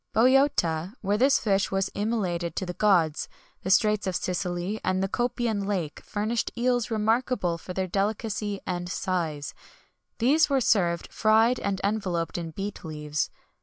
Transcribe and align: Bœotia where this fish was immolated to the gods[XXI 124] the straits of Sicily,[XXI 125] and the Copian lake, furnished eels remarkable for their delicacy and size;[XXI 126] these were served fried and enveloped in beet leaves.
Bœotia 0.15 0.95
where 1.01 1.19
this 1.19 1.37
fish 1.37 1.69
was 1.69 1.91
immolated 1.93 2.55
to 2.55 2.65
the 2.65 2.73
gods[XXI 2.73 3.27
124] 3.61 3.61
the 3.61 3.69
straits 3.69 4.07
of 4.07 4.15
Sicily,[XXI 4.15 4.81
125] 4.83 4.91
and 4.91 5.03
the 5.03 5.07
Copian 5.07 5.67
lake, 5.69 6.01
furnished 6.03 6.51
eels 6.57 6.89
remarkable 6.89 7.59
for 7.59 7.73
their 7.73 7.85
delicacy 7.85 8.59
and 8.65 8.89
size;[XXI 8.89 9.53
126] 10.17 10.17
these 10.17 10.49
were 10.49 10.59
served 10.59 11.13
fried 11.13 11.59
and 11.59 11.79
enveloped 11.83 12.39
in 12.39 12.49
beet 12.49 12.83
leaves. 12.83 13.29